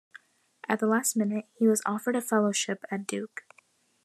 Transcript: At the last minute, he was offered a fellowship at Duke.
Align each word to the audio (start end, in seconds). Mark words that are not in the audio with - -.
At 0.67 0.79
the 0.79 0.87
last 0.87 1.15
minute, 1.15 1.45
he 1.53 1.67
was 1.67 1.83
offered 1.85 2.15
a 2.15 2.23
fellowship 2.23 2.83
at 2.89 3.05
Duke. 3.05 3.43